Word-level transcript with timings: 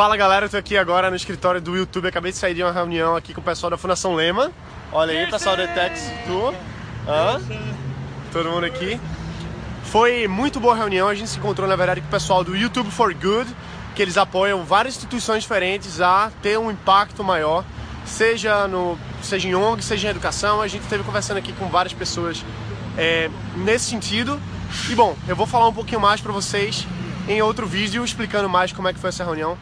Fala 0.00 0.16
galera, 0.16 0.46
eu 0.46 0.48
tô 0.48 0.56
aqui 0.56 0.78
agora 0.78 1.10
no 1.10 1.16
escritório 1.16 1.60
do 1.60 1.76
YouTube. 1.76 2.08
Acabei 2.08 2.32
de 2.32 2.38
sair 2.38 2.54
de 2.54 2.62
uma 2.62 2.72
reunião 2.72 3.14
aqui 3.14 3.34
com 3.34 3.42
o 3.42 3.44
pessoal 3.44 3.68
da 3.68 3.76
Fundação 3.76 4.14
Lema. 4.14 4.50
Olha 4.90 5.12
aí, 5.12 5.30
pessoal 5.30 5.58
da 5.58 5.68
Tex 5.68 6.10
Tour. 6.26 6.54
Todo 8.32 8.48
mundo 8.48 8.64
aqui. 8.64 8.98
Foi 9.84 10.26
muito 10.26 10.58
boa 10.58 10.74
reunião. 10.74 11.06
A 11.06 11.14
gente 11.14 11.28
se 11.28 11.38
encontrou, 11.38 11.68
na 11.68 11.76
verdade, 11.76 12.00
com 12.00 12.06
o 12.06 12.10
pessoal 12.10 12.42
do 12.42 12.56
YouTube 12.56 12.90
for 12.90 13.12
Good, 13.12 13.54
que 13.94 14.00
eles 14.00 14.16
apoiam 14.16 14.64
várias 14.64 14.96
instituições 14.96 15.42
diferentes 15.42 16.00
a 16.00 16.32
ter 16.40 16.58
um 16.58 16.70
impacto 16.70 17.22
maior, 17.22 17.62
seja, 18.06 18.66
no, 18.66 18.98
seja 19.20 19.48
em 19.48 19.54
ONG, 19.54 19.84
seja 19.84 20.08
em 20.08 20.12
educação. 20.12 20.62
A 20.62 20.66
gente 20.66 20.84
esteve 20.84 21.04
conversando 21.04 21.36
aqui 21.36 21.52
com 21.52 21.68
várias 21.68 21.92
pessoas 21.92 22.42
é, 22.96 23.28
nesse 23.54 23.90
sentido. 23.90 24.40
E 24.88 24.94
bom, 24.94 25.14
eu 25.28 25.36
vou 25.36 25.46
falar 25.46 25.68
um 25.68 25.74
pouquinho 25.74 26.00
mais 26.00 26.22
para 26.22 26.32
vocês 26.32 26.86
em 27.28 27.42
outro 27.42 27.66
vídeo 27.66 28.02
explicando 28.02 28.48
mais 28.48 28.72
como 28.72 28.88
é 28.88 28.94
que 28.94 28.98
foi 28.98 29.10
essa 29.10 29.24
reunião 29.24 29.58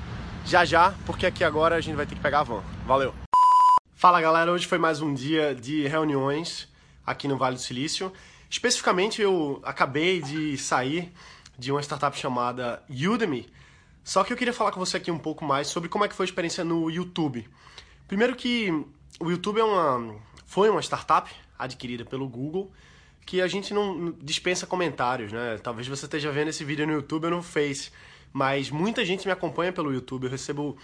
já 0.49 0.65
já, 0.65 0.95
porque 1.05 1.27
aqui 1.27 1.45
agora 1.45 1.77
a 1.77 1.81
gente 1.81 1.95
vai 1.95 2.07
ter 2.07 2.15
que 2.15 2.23
pegar 2.23 2.41
a 2.41 2.43
van. 2.43 2.63
Valeu! 2.87 3.15
Fala 3.95 4.19
galera, 4.19 4.51
hoje 4.51 4.67
foi 4.67 4.79
mais 4.79 5.03
um 5.03 5.13
dia 5.13 5.55
de 5.55 5.87
reuniões 5.87 6.67
aqui 7.05 7.29
no 7.29 7.37
Vale 7.37 7.57
do 7.57 7.61
Silício. 7.61 8.11
Especificamente 8.49 9.21
eu 9.21 9.61
acabei 9.63 10.23
de 10.23 10.57
sair 10.57 11.13
de 11.59 11.71
uma 11.71 11.83
startup 11.83 12.17
chamada 12.19 12.83
Udemy, 12.89 13.47
só 14.03 14.25
que 14.25 14.33
eu 14.33 14.39
queria 14.39 14.55
falar 14.55 14.73
com 14.73 14.81
você 14.81 14.97
aqui 14.97 15.11
um 15.11 15.19
pouco 15.19 15.45
mais 15.45 15.67
sobre 15.67 15.87
como 15.91 16.07
é 16.07 16.09
que 16.09 16.15
foi 16.15 16.25
a 16.25 16.29
experiência 16.29 16.65
no 16.65 16.91
YouTube. 16.91 17.47
Primeiro 18.07 18.35
que 18.35 18.71
o 19.21 19.31
YouTube 19.31 19.61
é 19.61 19.65
uma, 19.65 20.17
foi 20.47 20.71
uma 20.71 20.81
startup 20.81 21.31
adquirida 21.59 22.07
pelo 22.07 22.27
Google 22.27 22.73
que 23.27 23.43
a 23.43 23.47
gente 23.47 23.75
não 23.75 24.15
dispensa 24.23 24.67
comentários, 24.67 25.31
né? 25.31 25.59
Talvez 25.63 25.87
você 25.87 26.07
esteja 26.07 26.33
vendo 26.33 26.49
esse 26.49 26.65
vídeo 26.65 26.87
no 26.87 26.95
YouTube 26.95 27.27
ou 27.27 27.31
no 27.33 27.43
Face, 27.43 27.91
mas 28.33 28.71
muita 28.71 29.05
gente 29.05 29.27
me 29.27 29.33
acompanha 29.33 29.73
pelo 29.73 29.93
YouTube, 29.93 30.25
eu 30.25 30.31
recebo 30.31 30.77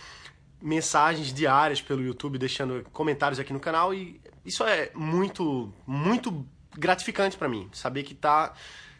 mensagens 0.61 1.33
diárias 1.33 1.83
pelo 1.83 2.03
YouTube 2.03 2.39
deixando 2.39 2.85
comentários 2.93 3.39
aqui 3.39 3.53
no 3.53 3.61
canal 3.61 3.93
e 3.93 4.21
isso 4.45 4.65
é 4.65 4.91
muito, 4.95 5.73
muito 5.87 6.47
gratificante 6.77 7.37
para 7.37 7.49
mim, 7.49 7.69
saber 7.73 8.03
que 8.03 8.15
tá 8.15 8.55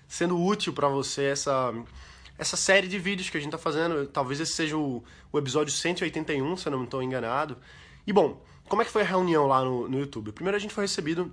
sendo 0.07 0.41
útil 0.43 0.73
para 0.73 0.89
você 0.89 1.25
essa 1.25 1.73
essa 2.39 2.57
série 2.57 2.89
de 2.89 2.99
vídeos 2.99 3.31
que 3.31 3.37
a 3.37 3.41
gente 3.41 3.53
tá 3.53 3.59
fazendo. 3.59 4.07
Talvez 4.07 4.41
esse 4.41 4.53
seja 4.53 4.77
o, 4.77 5.05
o 5.31 5.39
episódio 5.39 5.73
181, 5.73 6.57
se 6.57 6.67
eu 6.67 6.73
não 6.73 6.85
estou 6.85 7.03
enganado. 7.03 7.57
E 8.07 8.13
bom, 8.13 8.43
como 8.69 8.83
é 8.83 8.85
que 8.85 8.91
foi 8.91 9.03
a 9.03 9.05
reunião 9.05 9.47
lá 9.47 9.65
no, 9.65 9.89
no 9.89 9.99
YouTube? 9.99 10.33
Primeiro 10.33 10.57
a 10.57 10.61
gente 10.61 10.75
foi 10.75 10.85
recebido 10.85 11.33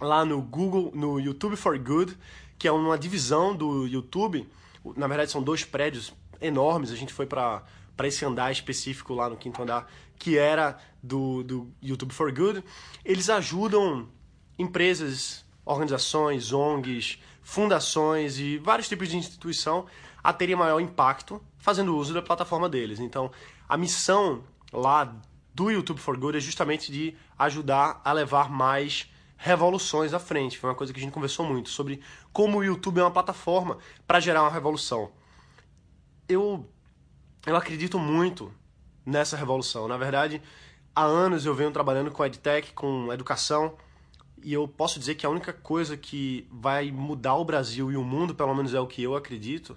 lá 0.00 0.24
no 0.24 0.40
Google, 0.40 0.92
no 0.94 1.18
YouTube 1.18 1.56
for 1.56 1.78
Good, 1.78 2.16
que 2.58 2.68
é 2.68 2.72
uma 2.72 2.96
divisão 2.96 3.54
do 3.54 3.86
YouTube. 3.86 4.48
Na 4.96 5.06
verdade 5.06 5.30
são 5.30 5.42
dois 5.42 5.64
prédios 5.64 6.14
enormes. 6.40 6.90
A 6.90 6.96
gente 6.96 7.12
foi 7.12 7.26
para 7.26 7.62
para 7.98 8.06
esse 8.06 8.24
andar 8.24 8.52
específico 8.52 9.12
lá 9.12 9.28
no 9.28 9.36
quinto 9.36 9.60
andar, 9.60 9.90
que 10.16 10.38
era 10.38 10.78
do, 11.02 11.42
do 11.42 11.72
YouTube 11.82 12.14
for 12.14 12.32
Good. 12.32 12.62
Eles 13.04 13.28
ajudam 13.28 14.08
empresas, 14.56 15.44
organizações, 15.64 16.52
ONGs, 16.52 17.18
fundações 17.42 18.38
e 18.38 18.56
vários 18.58 18.88
tipos 18.88 19.08
de 19.08 19.16
instituição 19.16 19.84
a 20.22 20.32
terem 20.32 20.54
maior 20.54 20.78
impacto 20.78 21.42
fazendo 21.58 21.96
uso 21.96 22.14
da 22.14 22.22
plataforma 22.22 22.68
deles. 22.68 23.00
Então, 23.00 23.32
a 23.68 23.76
missão 23.76 24.44
lá 24.72 25.12
do 25.52 25.68
YouTube 25.68 25.98
for 25.98 26.16
Good 26.16 26.38
é 26.38 26.40
justamente 26.40 26.92
de 26.92 27.16
ajudar 27.36 28.00
a 28.04 28.12
levar 28.12 28.48
mais 28.48 29.10
revoluções 29.36 30.14
à 30.14 30.20
frente. 30.20 30.56
Foi 30.56 30.70
uma 30.70 30.76
coisa 30.76 30.92
que 30.92 31.00
a 31.00 31.02
gente 31.02 31.12
conversou 31.12 31.44
muito 31.44 31.68
sobre 31.68 32.00
como 32.32 32.58
o 32.58 32.64
YouTube 32.64 33.00
é 33.00 33.02
uma 33.02 33.10
plataforma 33.10 33.78
para 34.06 34.20
gerar 34.20 34.42
uma 34.42 34.52
revolução 34.52 35.10
eu, 36.28 36.68
eu 37.46 37.56
acredito 37.56 37.98
muito 37.98 38.52
nessa 39.04 39.36
revolução. 39.36 39.88
Na 39.88 39.96
verdade, 39.96 40.42
há 40.94 41.02
anos 41.02 41.46
eu 41.46 41.54
venho 41.54 41.70
trabalhando 41.70 42.10
com 42.10 42.24
EdTech, 42.24 42.72
com 42.74 43.12
educação, 43.12 43.76
e 44.42 44.52
eu 44.52 44.68
posso 44.68 44.98
dizer 44.98 45.14
que 45.14 45.26
a 45.26 45.30
única 45.30 45.52
coisa 45.52 45.96
que 45.96 46.46
vai 46.50 46.92
mudar 46.92 47.34
o 47.36 47.44
Brasil 47.44 47.90
e 47.90 47.96
o 47.96 48.04
mundo, 48.04 48.34
pelo 48.34 48.54
menos 48.54 48.74
é 48.74 48.80
o 48.80 48.86
que 48.86 49.02
eu 49.02 49.16
acredito, 49.16 49.76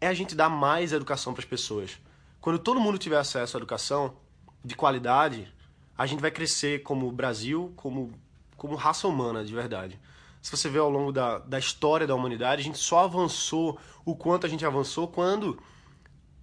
é 0.00 0.08
a 0.08 0.14
gente 0.14 0.34
dar 0.34 0.48
mais 0.48 0.92
educação 0.92 1.32
para 1.32 1.40
as 1.40 1.48
pessoas. 1.48 1.98
Quando 2.40 2.58
todo 2.58 2.80
mundo 2.80 2.98
tiver 2.98 3.18
acesso 3.18 3.56
à 3.56 3.58
educação 3.58 4.16
de 4.64 4.74
qualidade, 4.74 5.52
a 5.96 6.06
gente 6.06 6.20
vai 6.20 6.30
crescer 6.30 6.82
como 6.82 7.10
Brasil, 7.10 7.72
como, 7.74 8.12
como 8.56 8.74
raça 8.74 9.08
humana 9.08 9.44
de 9.44 9.54
verdade 9.54 9.98
se 10.40 10.50
você 10.50 10.68
vê 10.68 10.78
ao 10.78 10.90
longo 10.90 11.12
da, 11.12 11.38
da 11.38 11.58
história 11.58 12.06
da 12.06 12.14
humanidade, 12.14 12.60
a 12.60 12.64
gente 12.64 12.78
só 12.78 13.04
avançou 13.04 13.78
o 14.04 14.14
quanto 14.14 14.46
a 14.46 14.48
gente 14.48 14.64
avançou 14.64 15.08
quando 15.08 15.58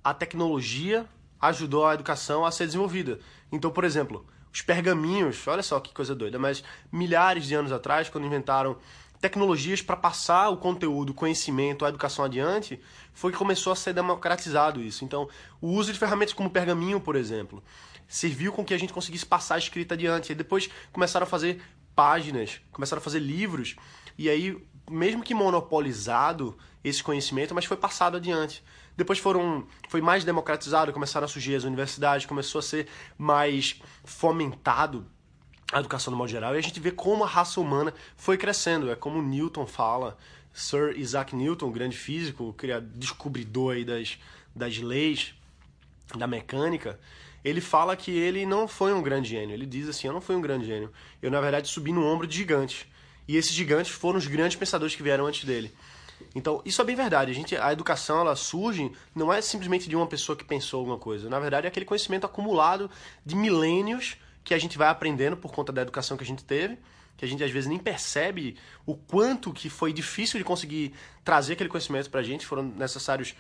a 0.04 0.14
tecnologia 0.14 1.08
ajudou 1.42 1.86
a 1.86 1.94
educação 1.94 2.46
a 2.46 2.52
ser 2.52 2.66
desenvolvida. 2.66 3.20
Então, 3.52 3.72
por 3.72 3.84
exemplo, 3.84 4.26
os 4.54 4.62
pergaminhos, 4.62 5.48
olha 5.48 5.64
só 5.64 5.80
que 5.80 5.94
coisa 5.94 6.16
doida, 6.16 6.40
mas 6.40 6.64
milhares 6.92 7.46
de 7.46 7.56
anos 7.56 7.72
atrás, 7.72 8.10
quando 8.10 8.26
inventaram 8.26 8.78
tecnologias 9.20 9.82
para 9.82 9.96
passar 9.96 10.50
o 10.50 10.58
conteúdo, 10.58 11.10
o 11.10 11.14
conhecimento, 11.14 11.86
a 11.86 11.90
educação 11.90 12.26
adiante, 12.26 12.80
foi 13.14 13.32
que 13.32 13.38
começou 13.38 13.74
a 13.74 13.76
ser 13.76 13.94
democratizado 13.94 14.82
isso. 14.82 15.04
Então, 15.04 15.28
o 15.60 15.70
uso 15.70 15.92
de 15.92 15.98
ferramentas 15.98 16.34
como 16.34 16.50
pergaminho, 16.50 17.00
por 17.00 17.16
exemplo, 17.16 17.64
serviu 18.08 18.52
com 18.52 18.64
que 18.64 18.74
a 18.74 18.78
gente 18.78 18.94
conseguisse 18.94 19.26
passar 19.26 19.56
a 19.56 19.58
escrita 19.58 19.96
adiante. 19.96 20.32
E 20.32 20.36
depois 20.36 20.70
começaram 20.92 21.26
a 21.26 21.28
fazer 21.28 21.62
páginas, 21.96 22.62
começaram 22.72 23.00
a 23.00 23.04
fazer 23.04 23.20
livros, 23.20 23.76
e 24.18 24.30
aí, 24.30 24.58
mesmo 24.90 25.24
que 25.24 25.34
monopolizado 25.34 26.58
esse 26.84 27.04
conhecimento, 27.04 27.56
mas 27.56 27.66
foi 27.66 27.78
passado 27.78 28.18
adiante. 28.18 28.64
Depois 28.96 29.20
foram, 29.20 29.66
foi 29.90 30.02
mais 30.02 30.24
democratizado, 30.24 30.94
começaram 30.94 31.26
a 31.26 31.28
surgir 31.28 31.56
as 31.56 31.64
universidades, 31.64 32.26
começou 32.26 32.60
a 32.60 32.62
ser 32.62 32.88
mais 33.18 33.82
fomentado 34.04 35.06
a 35.72 35.80
educação 35.80 36.12
no 36.12 36.18
modo 36.18 36.30
geral, 36.30 36.56
e 36.56 36.58
a 36.58 36.62
gente 36.62 36.80
vê 36.80 36.92
como 36.92 37.24
a 37.24 37.28
raça 37.28 37.60
humana 37.60 37.94
foi 38.16 38.38
crescendo. 38.38 38.90
É 38.92 38.96
como 38.96 39.22
Newton 39.22 39.66
fala, 39.66 40.18
Sir 40.54 40.98
Isaac 40.98 41.36
Newton, 41.36 41.72
grande 41.72 41.98
físico, 41.98 42.54
criador, 42.54 42.90
descobridor 42.94 43.84
das, 43.84 44.18
das 44.56 44.78
leis 44.78 45.34
da 46.18 46.28
mecânica, 46.28 47.00
ele 47.44 47.62
fala 47.62 47.96
que 47.96 48.12
ele 48.12 48.46
não 48.46 48.68
foi 48.68 48.94
um 48.94 49.02
grande 49.02 49.30
gênio. 49.30 49.54
Ele 49.54 49.66
diz 49.66 49.88
assim: 49.88 50.08
Eu 50.08 50.14
não 50.14 50.22
fui 50.22 50.36
um 50.36 50.42
grande 50.42 50.66
gênio. 50.66 50.92
Eu, 51.22 51.30
na 51.30 51.40
verdade, 51.40 51.68
subi 51.68 51.92
no 51.92 52.04
ombro 52.06 52.26
de 52.26 52.36
gigantes. 52.36 52.88
E 53.28 53.38
esses 53.38 53.54
gigantes 53.54 53.92
foram 53.92 54.18
os 54.18 54.28
grandes 54.28 54.56
pensadores 54.56 54.96
que 54.96 55.04
vieram 55.04 55.26
antes 55.26 55.46
dele. 55.46 55.72
Então, 56.34 56.62
isso 56.66 56.82
é 56.82 56.86
bem 56.86 56.96
verdade. 56.96 57.32
A, 57.32 57.34
gente, 57.34 57.56
a 57.56 57.72
educação 57.72 58.20
ela 58.20 58.36
surge 58.36 58.92
não 59.14 59.32
é 59.32 59.42
simplesmente 59.42 59.90
de 59.90 59.96
uma 59.96 60.08
pessoa 60.08 60.36
que 60.36 60.44
pensou 60.44 60.80
alguma 60.80 60.98
coisa. 60.98 61.30
Na 61.30 61.40
verdade, 61.40 61.68
é 61.68 61.70
aquele 61.70 61.86
conhecimento 61.86 62.26
acumulado 62.26 62.90
de 63.26 63.36
milênios 63.36 64.18
que 64.44 64.54
a 64.54 64.58
gente 64.58 64.78
vai 64.78 64.88
aprendendo 64.88 65.36
por 65.36 65.52
conta 65.52 65.72
da 65.72 65.82
educação 65.82 66.16
que 66.16 66.24
a 66.24 66.28
gente 66.28 66.44
teve, 66.44 66.78
que 67.18 67.26
a 67.26 67.28
gente 67.28 67.44
às 67.44 67.52
vezes 67.52 67.68
nem 67.68 67.80
percebe 67.80 68.58
o 68.86 68.96
quanto 68.96 69.52
que 69.52 69.70
foi 69.70 69.92
difícil 69.92 70.38
de 70.38 70.44
conseguir 70.44 70.94
trazer 71.24 71.54
aquele 71.54 71.70
conhecimento 71.70 72.10
para 72.10 72.20
a 72.20 72.24
gente. 72.24 72.46
Foram 72.46 72.64
necessários 72.64 73.36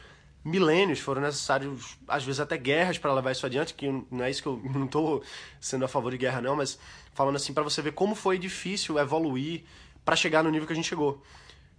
milênios, 0.45 1.00
foram 1.00 1.23
necessários, 1.23 1.97
às 2.07 2.23
vezes, 2.23 2.39
até 2.39 2.56
guerras 2.56 3.00
para 3.00 3.11
levar 3.11 3.31
isso 3.31 3.47
adiante, 3.47 3.73
que 3.73 3.89
não 4.11 4.23
é 4.23 4.29
isso 4.29 4.44
que 4.44 4.47
eu 4.47 4.61
não 4.72 4.85
estou 4.85 5.23
sendo 5.59 5.83
a 5.83 5.88
favor 5.88 6.11
de 6.11 6.19
guerra, 6.19 6.39
não, 6.39 6.56
mas 6.56 6.78
falando 7.16 7.38
assim, 7.38 7.51
para 7.51 7.63
você 7.63 7.81
ver 7.81 7.94
como 7.94 8.13
foi 8.13 8.38
difícil 8.38 9.00
evoluir 9.00 9.63
para 10.06 10.16
chegar 10.16 10.44
no 10.44 10.51
nível 10.51 10.67
que 10.67 10.73
a 10.73 10.75
gente 10.75 10.88
chegou. 10.88 11.23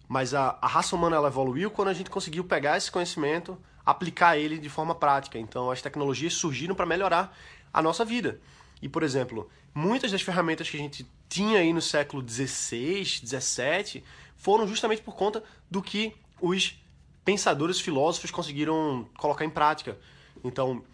Mas 0.08 0.34
a, 0.34 0.58
a 0.60 0.66
raça 0.66 0.96
humana 0.96 1.14
ela 1.14 1.28
evoluiu 1.28 1.70
quando 1.70 1.88
a 1.88 1.94
gente 1.94 2.10
conseguiu 2.10 2.42
pegar 2.42 2.76
esse 2.76 2.90
conhecimento, 2.90 3.56
aplicar 3.84 4.36
ele 4.36 4.58
de 4.58 4.68
forma 4.68 4.94
prática. 4.96 5.38
Então, 5.38 5.70
as 5.70 5.80
tecnologias 5.80 6.34
surgiram 6.34 6.74
para 6.74 6.84
melhorar 6.84 7.36
a 7.72 7.80
nossa 7.80 8.04
vida. 8.04 8.40
E, 8.82 8.88
por 8.88 9.04
exemplo, 9.04 9.48
muitas 9.72 10.10
das 10.10 10.22
ferramentas 10.22 10.68
que 10.68 10.76
a 10.76 10.80
gente 10.80 11.06
tinha 11.28 11.60
aí 11.60 11.72
no 11.72 11.80
século 11.80 12.28
XVI, 12.28 13.04
XVII, 13.04 14.02
foram 14.36 14.66
justamente 14.66 15.02
por 15.02 15.14
conta 15.14 15.42
do 15.70 15.80
que 15.80 16.14
os 16.40 16.78
pensadores, 17.26 17.80
filósofos 17.80 18.30
conseguiram 18.30 19.06
colocar 19.18 19.44
em 19.44 19.50
prática. 19.50 19.98
Então, 20.44 20.84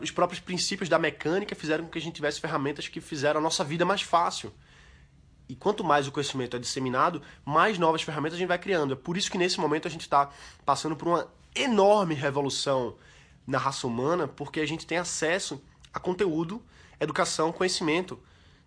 os 0.00 0.12
próprios 0.12 0.40
princípios 0.40 0.88
da 0.88 0.96
mecânica 0.96 1.56
fizeram 1.56 1.84
com 1.84 1.90
que 1.90 1.98
a 1.98 2.00
gente 2.00 2.14
tivesse 2.14 2.40
ferramentas 2.40 2.86
que 2.86 3.00
fizeram 3.00 3.40
a 3.40 3.42
nossa 3.42 3.64
vida 3.64 3.84
mais 3.84 4.00
fácil. 4.00 4.54
E 5.48 5.56
quanto 5.56 5.82
mais 5.82 6.06
o 6.06 6.12
conhecimento 6.12 6.56
é 6.56 6.60
disseminado, 6.60 7.20
mais 7.44 7.78
novas 7.80 8.00
ferramentas 8.00 8.36
a 8.36 8.38
gente 8.38 8.48
vai 8.48 8.60
criando. 8.60 8.92
É 8.92 8.96
por 8.96 9.16
isso 9.16 9.28
que 9.28 9.36
nesse 9.36 9.58
momento 9.58 9.88
a 9.88 9.90
gente 9.90 10.02
está 10.02 10.30
passando 10.64 10.94
por 10.94 11.08
uma 11.08 11.28
enorme 11.52 12.14
revolução 12.14 12.94
na 13.44 13.58
raça 13.58 13.84
humana, 13.84 14.28
porque 14.28 14.60
a 14.60 14.66
gente 14.66 14.86
tem 14.86 14.98
acesso 14.98 15.60
a 15.92 15.98
conteúdo, 15.98 16.62
educação, 17.00 17.50
conhecimento 17.50 18.20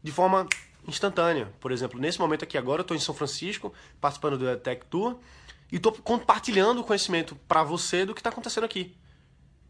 de 0.03 0.11
forma 0.11 0.47
instantânea. 0.85 1.51
Por 1.61 1.71
exemplo, 1.71 1.97
nesse 1.97 2.19
momento 2.19 2.43
aqui 2.43 2.57
agora, 2.57 2.81
eu 2.81 2.83
estou 2.83 2.97
em 2.97 2.99
São 2.99 3.15
Francisco, 3.15 3.73
participando 4.01 4.37
do 4.37 4.57
Tech 4.57 4.85
Tour, 4.89 5.17
e 5.71 5.77
estou 5.77 5.91
compartilhando 5.91 6.81
o 6.81 6.83
conhecimento 6.83 7.35
para 7.47 7.63
você 7.63 8.05
do 8.05 8.13
que 8.13 8.19
está 8.19 8.29
acontecendo 8.29 8.63
aqui. 8.63 8.95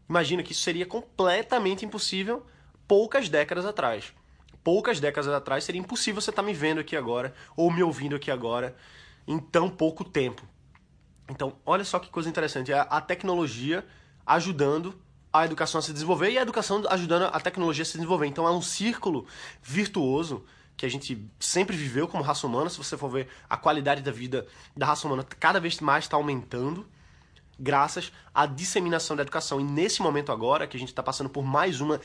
Imagina 0.08 0.42
que 0.42 0.52
isso 0.52 0.62
seria 0.62 0.86
completamente 0.86 1.84
impossível 1.84 2.46
poucas 2.86 3.28
décadas 3.28 3.66
atrás. 3.66 4.12
Poucas 4.62 5.00
décadas 5.00 5.28
atrás 5.28 5.64
seria 5.64 5.80
impossível 5.80 6.20
você 6.20 6.30
estar 6.30 6.42
tá 6.42 6.46
me 6.46 6.54
vendo 6.54 6.80
aqui 6.80 6.96
agora 6.96 7.34
ou 7.56 7.70
me 7.70 7.82
ouvindo 7.82 8.16
aqui 8.16 8.30
agora 8.30 8.76
em 9.26 9.38
tão 9.38 9.68
pouco 9.68 10.04
tempo. 10.04 10.42
Então, 11.28 11.56
olha 11.64 11.84
só 11.84 11.98
que 11.98 12.08
coisa 12.08 12.28
interessante, 12.28 12.72
é 12.72 12.86
a 12.88 13.00
tecnologia 13.00 13.84
ajudando 14.24 14.94
a 15.32 15.44
educação 15.44 15.78
a 15.78 15.82
se 15.82 15.92
desenvolver 15.92 16.30
e 16.30 16.38
a 16.38 16.42
educação 16.42 16.82
ajudando 16.88 17.24
a 17.24 17.40
tecnologia 17.40 17.82
a 17.82 17.86
se 17.86 17.94
desenvolver. 17.94 18.26
Então 18.26 18.46
é 18.46 18.50
um 18.50 18.62
círculo 18.62 19.26
virtuoso 19.62 20.44
que 20.76 20.84
a 20.84 20.90
gente 20.90 21.26
sempre 21.40 21.76
viveu 21.76 22.06
como 22.06 22.22
raça 22.22 22.46
humana. 22.46 22.68
Se 22.68 22.78
você 22.78 22.96
for 22.96 23.08
ver 23.08 23.28
a 23.48 23.56
qualidade 23.56 24.02
da 24.02 24.12
vida 24.12 24.46
da 24.76 24.86
raça 24.86 25.06
humana, 25.06 25.24
cada 25.24 25.58
vez 25.58 25.80
mais 25.80 26.04
está 26.04 26.16
aumentando 26.16 26.86
graças 27.58 28.12
à 28.34 28.46
disseminação 28.46 29.16
da 29.16 29.22
educação. 29.22 29.60
E 29.60 29.64
nesse 29.64 30.02
momento 30.02 30.30
agora, 30.30 30.66
que 30.66 30.76
a 30.76 30.80
gente 30.80 30.90
está 30.90 31.02
passando 31.02 31.30
por 31.30 31.44
mais 31.44 31.80
uma, 31.80 32.00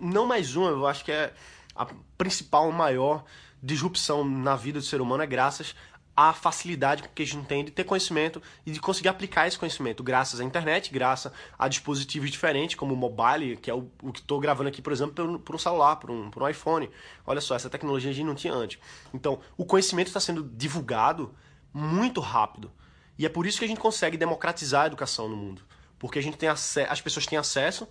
não 0.00 0.26
mais 0.26 0.54
uma, 0.54 0.70
eu 0.70 0.86
acho 0.86 1.04
que 1.04 1.12
é 1.12 1.34
a 1.74 1.86
principal, 2.16 2.70
maior 2.70 3.24
disrupção 3.62 4.24
na 4.24 4.54
vida 4.54 4.78
do 4.78 4.84
ser 4.84 5.00
humano 5.00 5.22
é 5.22 5.26
graças 5.26 5.74
a 6.20 6.32
facilidade 6.32 7.04
que 7.14 7.22
a 7.22 7.24
gente 7.24 7.46
tem 7.46 7.64
de 7.64 7.70
ter 7.70 7.84
conhecimento 7.84 8.42
e 8.66 8.72
de 8.72 8.80
conseguir 8.80 9.08
aplicar 9.08 9.46
esse 9.46 9.56
conhecimento 9.56 10.02
graças 10.02 10.40
à 10.40 10.44
internet, 10.44 10.92
graças 10.92 11.30
a 11.56 11.68
dispositivos 11.68 12.28
diferentes, 12.28 12.74
como 12.74 12.92
o 12.92 12.96
mobile, 12.96 13.56
que 13.56 13.70
é 13.70 13.74
o, 13.74 13.88
o 14.02 14.12
que 14.12 14.18
estou 14.18 14.40
gravando 14.40 14.68
aqui, 14.68 14.82
por 14.82 14.92
exemplo, 14.92 15.38
por, 15.38 15.54
um 15.54 15.58
celular, 15.58 15.94
por 15.94 16.10
um, 16.10 16.28
por 16.28 16.42
um 16.42 16.48
iPhone. 16.48 16.90
Olha 17.24 17.40
só, 17.40 17.54
essa 17.54 17.70
tecnologia 17.70 18.10
a 18.10 18.12
gente 18.12 18.26
não 18.26 18.34
tinha 18.34 18.52
antes. 18.52 18.80
Então, 19.14 19.38
o 19.56 19.64
conhecimento 19.64 20.08
está 20.08 20.18
sendo 20.18 20.42
divulgado 20.42 21.32
muito 21.72 22.20
rápido. 22.20 22.72
E 23.16 23.24
é 23.24 23.28
por 23.28 23.46
isso 23.46 23.60
que 23.60 23.64
a 23.64 23.68
gente 23.68 23.78
consegue 23.78 24.16
democratizar 24.16 24.82
a 24.82 24.86
educação 24.88 25.28
no 25.28 25.36
mundo. 25.36 25.62
Porque 26.00 26.18
a 26.18 26.22
gente 26.22 26.36
tem 26.36 26.48
as 26.48 27.00
pessoas 27.00 27.26
têm 27.26 27.38
acesso 27.38 27.86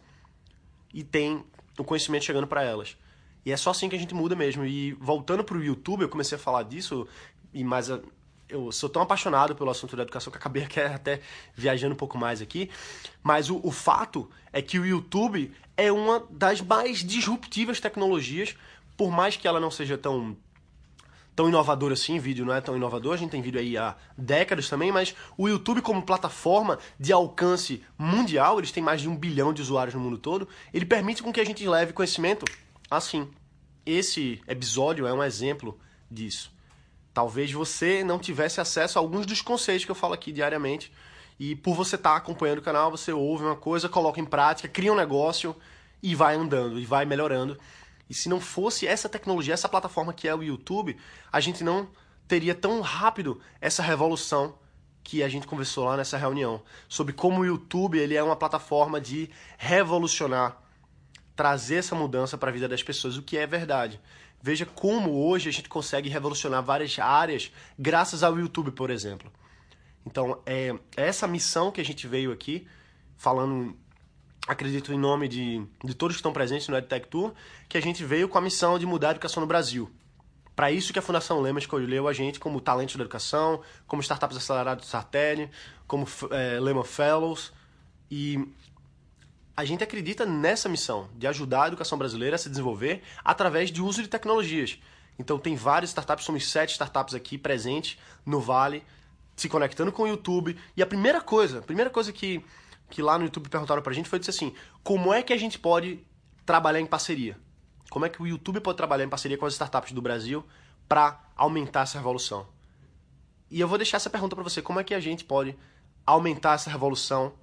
e 0.94 1.02
tem 1.02 1.46
o 1.80 1.84
conhecimento 1.86 2.26
chegando 2.26 2.46
para 2.46 2.62
elas. 2.62 2.98
E 3.48 3.52
é 3.54 3.56
só 3.56 3.70
assim 3.70 3.88
que 3.88 3.96
a 3.96 4.00
gente 4.00 4.14
muda 4.14 4.36
mesmo. 4.36 4.66
E 4.66 4.92
voltando 5.00 5.42
para 5.42 5.56
o 5.56 5.64
YouTube, 5.64 6.02
eu 6.02 6.10
comecei 6.10 6.36
a 6.36 6.40
falar 6.40 6.64
disso, 6.64 7.08
e 7.54 7.64
mais 7.64 7.90
eu 8.50 8.72
sou 8.72 8.90
tão 8.90 9.02
apaixonado 9.02 9.56
pelo 9.56 9.70
assunto 9.70 9.96
da 9.96 10.04
educação 10.04 10.32
que 10.32 10.38
acabei 10.38 10.64
até 10.94 11.22
viajando 11.54 11.94
um 11.94 11.98
pouco 11.98 12.18
mais 12.18 12.42
aqui. 12.42 12.70
Mas 13.22 13.50
o, 13.50 13.60
o 13.64 13.72
fato 13.72 14.30
é 14.54 14.62
que 14.62 14.80
o 14.80 14.86
YouTube 14.86 15.52
é 15.76 15.92
uma 15.92 16.26
das 16.30 16.62
mais 16.62 17.04
disruptivas 17.04 17.80
tecnologias, 17.80 18.56
por 18.96 19.12
mais 19.12 19.36
que 19.36 19.48
ela 19.48 19.60
não 19.60 19.72
seja 19.72 19.98
tão 19.98 20.36
tão 21.36 21.48
inovador 21.48 21.92
assim, 21.92 22.18
vídeo 22.18 22.44
não 22.44 22.52
é 22.52 22.60
tão 22.60 22.76
inovador, 22.76 23.14
a 23.14 23.18
gente 23.18 23.30
tem 23.30 23.44
vídeo 23.44 23.60
aí 23.60 23.78
há 23.78 23.96
décadas 24.18 24.68
também, 24.68 24.92
mas 24.92 25.14
o 25.38 25.48
YouTube 25.48 25.84
como 25.84 26.02
plataforma 26.02 26.80
de 27.00 27.14
alcance 27.14 27.84
mundial, 27.96 28.58
eles 28.58 28.72
têm 28.72 28.82
mais 28.82 29.02
de 29.02 29.08
um 29.08 29.16
bilhão 29.16 29.54
de 29.54 29.62
usuários 29.62 29.94
no 29.94 30.02
mundo 30.02 30.18
todo, 30.18 30.48
ele 30.74 30.84
permite 30.84 31.22
com 31.22 31.32
que 31.32 31.40
a 31.40 31.46
gente 31.46 31.68
leve 31.68 31.94
conhecimento 31.94 32.44
assim. 32.90 33.30
Esse 33.86 34.42
episódio 34.48 35.06
é 35.06 35.14
um 35.14 35.24
exemplo 35.24 35.80
disso. 36.10 36.57
Talvez 37.18 37.52
você 37.52 38.04
não 38.04 38.20
tivesse 38.20 38.62
acesso 38.62 39.00
a 39.00 39.02
alguns 39.02 39.26
dos 39.26 39.42
conceitos 39.42 39.84
que 39.84 39.90
eu 39.90 39.96
falo 39.96 40.14
aqui 40.14 40.32
diariamente. 40.32 40.94
E 41.40 41.56
por 41.56 41.74
você 41.74 41.96
estar 41.96 42.12
tá 42.12 42.16
acompanhando 42.16 42.60
o 42.60 42.62
canal, 42.62 42.92
você 42.92 43.12
ouve 43.12 43.44
uma 43.44 43.56
coisa, 43.56 43.90
coloca 43.90 44.22
em 44.22 44.24
prática, 44.24 44.70
cria 44.70 44.94
um 44.94 44.96
negócio 44.96 45.56
e 46.00 46.14
vai 46.14 46.36
andando, 46.36 46.80
e 46.80 46.86
vai 46.86 47.06
melhorando. 47.06 47.58
E 48.08 48.14
se 48.14 48.30
não 48.30 48.40
fosse 48.40 48.86
essa 48.86 49.10
tecnologia, 49.10 49.56
essa 49.56 49.68
plataforma 49.68 50.14
que 50.14 50.28
é 50.28 50.36
o 50.36 50.44
YouTube, 50.44 50.96
a 51.32 51.40
gente 51.40 51.64
não 51.64 51.90
teria 52.28 52.54
tão 52.54 52.82
rápido 52.82 53.42
essa 53.60 53.82
revolução 53.82 54.54
que 55.04 55.24
a 55.24 55.28
gente 55.28 55.48
conversou 55.48 55.86
lá 55.86 55.98
nessa 55.98 56.18
reunião. 56.18 56.62
Sobre 56.88 57.14
como 57.14 57.42
o 57.42 57.46
YouTube 57.48 57.98
ele 57.98 58.16
é 58.16 58.22
uma 58.22 58.36
plataforma 58.36 59.02
de 59.02 59.28
revolucionar, 59.58 60.56
trazer 61.36 61.78
essa 61.78 61.96
mudança 61.96 62.38
para 62.38 62.50
a 62.50 62.54
vida 62.54 62.68
das 62.68 62.84
pessoas, 62.84 63.18
o 63.18 63.24
que 63.24 63.40
é 63.40 63.48
verdade. 63.48 64.00
Veja 64.42 64.66
como 64.66 65.26
hoje 65.26 65.50
a 65.50 65.52
gente 65.52 65.68
consegue 65.68 66.10
revolucionar 66.10 66.64
várias 66.64 66.98
áreas 67.00 67.52
graças 67.78 68.24
ao 68.24 68.38
YouTube, 68.38 68.72
por 68.72 68.90
exemplo. 68.90 69.32
Então, 70.06 70.42
é, 70.46 70.74
é 70.96 71.08
essa 71.08 71.28
missão 71.28 71.72
que 71.72 71.82
a 71.82 71.86
gente 71.86 72.08
veio 72.08 72.32
aqui, 72.32 72.66
falando, 73.18 73.76
acredito 74.48 74.94
em 74.94 74.98
nome 74.98 75.28
de, 75.28 75.66
de 75.84 75.94
todos 75.94 76.16
que 76.16 76.20
estão 76.20 76.32
presentes 76.32 76.68
no 76.70 76.78
EdTech 76.78 77.08
Tour, 77.08 77.34
que 77.68 77.78
a 77.78 77.82
gente 77.82 78.06
veio 78.06 78.30
com 78.30 78.38
a 78.38 78.42
missão 78.42 78.80
de 78.80 78.86
mudar 78.86 79.10
a 79.10 79.12
educação 79.12 79.42
no 79.42 79.48
Brasil. 79.48 79.92
Para 80.56 80.72
isso 80.72 80.94
que 80.94 80.98
a 80.98 81.04
Fundação 81.04 81.40
Lema 81.40 81.60
escolheu 81.60 82.08
a 82.08 82.14
gente 82.14 82.40
como 82.40 82.60
talento 82.60 82.98
da 82.98 83.04
educação, 83.04 83.62
como 83.86 84.02
startups 84.02 84.38
acelerados 84.38 84.86
do 84.86 84.90
Sartelli, 84.90 85.52
como 85.86 86.08
é, 86.32 86.60
Lema 86.60 86.84
Fellows. 86.84 87.54
E 88.10 88.44
a 89.58 89.66
gente 89.66 89.84
acredita 89.84 90.24
nessa 90.24 90.70
missão 90.70 91.10
de 91.16 91.26
ajudar 91.26 91.64
a 91.64 91.68
educação 91.70 91.98
brasileira 91.98 92.36
a 92.36 92.38
se 92.38 92.48
desenvolver 92.48 93.02
através 93.26 93.72
de 93.72 93.82
uso 93.82 94.04
de 94.04 94.08
tecnologias. 94.08 94.80
Então 95.18 95.40
tem 95.40 95.56
várias 95.56 95.90
startups, 95.90 96.24
somos 96.24 96.48
sete 96.48 96.74
startups 96.74 97.16
aqui 97.16 97.40
presentes 97.40 97.98
no 98.24 98.40
Vale, 98.40 98.84
se 99.36 99.50
conectando 99.50 99.92
com 99.92 100.04
o 100.04 100.08
YouTube. 100.08 100.56
E 100.76 100.84
a 100.84 100.86
primeira 100.86 101.20
coisa, 101.20 101.58
a 101.58 101.62
primeira 101.64 101.90
coisa 101.90 102.14
que, 102.14 102.46
que 102.88 103.02
lá 103.02 103.18
no 103.18 103.26
YouTube 103.26 103.50
perguntaram 103.50 103.82
pra 103.82 103.94
gente 103.94 104.08
foi 104.08 104.20
dizer 104.20 104.30
assim: 104.30 104.54
como 104.84 105.12
é 105.12 105.24
que 105.24 105.34
a 105.34 105.38
gente 105.38 105.58
pode 105.58 106.06
trabalhar 106.46 106.80
em 106.80 106.86
parceria? 106.86 107.36
Como 107.90 108.06
é 108.06 108.10
que 108.10 108.22
o 108.22 108.28
YouTube 108.28 108.60
pode 108.60 108.78
trabalhar 108.78 109.06
em 109.06 109.10
parceria 109.10 109.40
com 109.40 109.46
as 109.48 109.54
startups 109.54 109.92
do 109.92 110.04
Brasil 110.04 110.46
para 110.88 111.20
aumentar 111.36 111.82
essa 111.82 111.98
revolução? 111.98 112.46
E 113.50 113.60
eu 113.60 113.68
vou 113.68 113.80
deixar 113.80 113.98
essa 113.98 114.10
pergunta 114.10 114.36
para 114.36 114.44
você: 114.44 114.62
como 114.62 114.80
é 114.80 114.84
que 114.84 114.94
a 114.94 115.00
gente 115.00 115.26
pode 115.26 115.58
aumentar 116.06 116.54
essa 116.54 116.70
revolução 116.70 117.34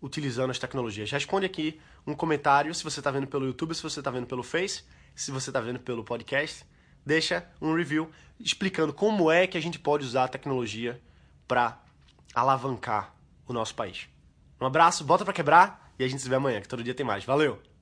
utilizando 0.00 0.50
as 0.50 0.58
tecnologias. 0.58 1.10
Responde 1.10 1.46
aqui 1.46 1.80
um 2.06 2.14
comentário 2.14 2.74
se 2.74 2.84
você 2.84 3.00
está 3.00 3.10
vendo 3.10 3.26
pelo 3.26 3.46
YouTube, 3.46 3.74
se 3.74 3.82
você 3.82 4.00
está 4.00 4.10
vendo 4.10 4.26
pelo 4.26 4.42
Face, 4.42 4.84
se 5.14 5.30
você 5.30 5.50
está 5.50 5.60
vendo 5.60 5.80
pelo 5.80 6.04
podcast. 6.04 6.64
Deixa 7.04 7.46
um 7.60 7.74
review 7.74 8.10
explicando 8.38 8.92
como 8.92 9.30
é 9.30 9.46
que 9.46 9.56
a 9.56 9.62
gente 9.62 9.78
pode 9.78 10.04
usar 10.04 10.24
a 10.24 10.28
tecnologia 10.28 11.00
para 11.46 11.80
alavancar 12.34 13.14
o 13.46 13.52
nosso 13.52 13.74
país. 13.74 14.08
Um 14.60 14.66
abraço, 14.66 15.04
bota 15.04 15.24
para 15.24 15.32
quebrar 15.32 15.92
e 15.98 16.04
a 16.04 16.08
gente 16.08 16.22
se 16.22 16.28
vê 16.28 16.34
amanhã, 16.34 16.60
que 16.60 16.68
todo 16.68 16.82
dia 16.82 16.94
tem 16.94 17.06
mais. 17.06 17.24
Valeu! 17.24 17.75